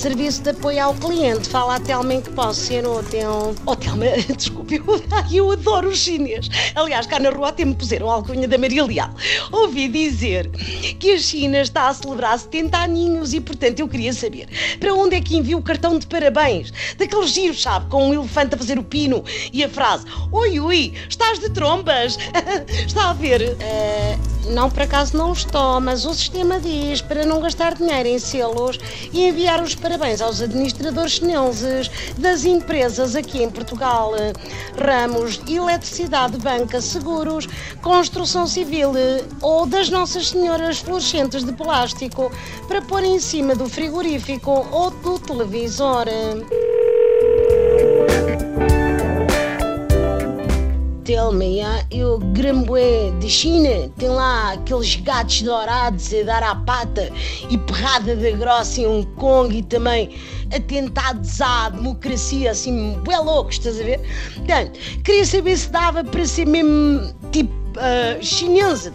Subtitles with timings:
[0.00, 1.46] serviço de apoio ao cliente.
[1.50, 3.54] Fala a Telma em que posso ser útil.
[3.66, 6.48] Oh, Telma, desculpe, eu, eu adoro os chinês.
[6.74, 9.10] Aliás, cá na rua até me puseram a alcunha da Maria Leal.
[9.52, 10.48] Ouvi dizer
[10.98, 14.48] que a China está a celebrar 70 aninhos e, portanto, eu queria saber
[14.78, 16.72] para onde é que envia o cartão de parabéns?
[16.96, 19.22] Daqueles giros, sabe, com um elefante a fazer o pino
[19.52, 22.16] e a frase Oi, ui, estás de trombas?
[22.86, 23.42] está a ver?
[23.42, 28.18] Uh, não, por acaso não estou, mas o sistema diz para não gastar dinheiro em
[28.18, 28.78] selos
[29.12, 34.12] e enviar os parabéns aos administradores chineses das empresas aqui em Portugal.
[34.76, 37.46] Ramos, eletricidade, banca, seguros,
[37.82, 38.92] construção civil
[39.40, 42.32] ou das Nossas Senhoras fluorescentes de plástico
[42.66, 46.06] para pôr em cima do frigorífico ou do televisor.
[51.10, 51.58] Tell-me,
[51.90, 57.10] e o Grambué de China tem lá aqueles gatos dourados a dar à pata
[57.50, 60.16] e perrada de grossa em Hong Kong e também
[60.54, 64.00] atentados à democracia, assim, bué loucos, estás a ver?
[64.36, 68.92] Portanto, queria saber se dava para ser mesmo tipo uh, chinesa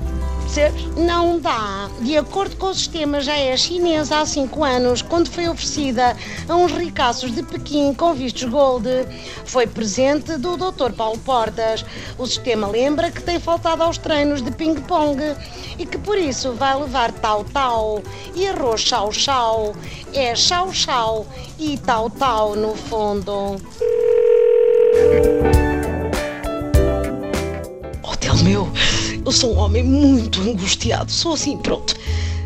[0.55, 0.85] percebes?
[0.95, 1.89] Não dá.
[1.99, 6.15] De acordo com o sistema, já é chinesa há 5 anos, quando foi oferecida
[6.47, 8.87] a uns ricaços de Pequim com vistos gold.
[9.45, 10.93] Foi presente do Dr.
[10.95, 11.85] Paulo Portas.
[12.17, 15.21] O sistema lembra que tem faltado aos treinos de ping-pong
[15.77, 18.01] e que por isso vai levar tal-tal
[18.33, 19.75] e arroz chau-chau.
[20.13, 21.25] É chau-chau
[21.59, 23.57] e tal-tal no fundo.
[29.25, 31.95] eu sou um homem muito angustiado, sou assim, pronto.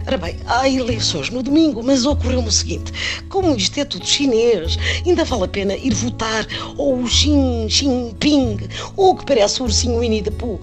[0.07, 2.91] Ora bem, há eleições no domingo, mas ocorreu-me o seguinte:
[3.27, 7.29] como isto é tudo chinês, ainda vale a pena ir votar ou o Xi
[7.67, 8.57] Jinping,
[8.95, 10.59] ou o que parece o ursinho Winnie the Pooh,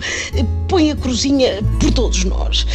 [0.69, 2.67] põe a cruzinha por todos nós.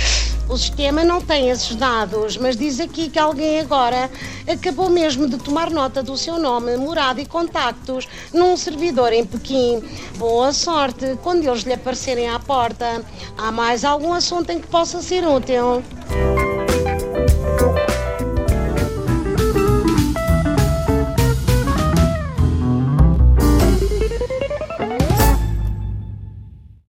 [0.51, 4.11] O sistema não tem esses dados, mas diz aqui que alguém agora
[4.45, 9.81] acabou mesmo de tomar nota do seu nome, morada e contactos num servidor em Pequim.
[10.17, 13.01] Boa sorte quando eles lhe aparecerem à porta.
[13.37, 15.81] Há mais algum assunto em que possa ser útil?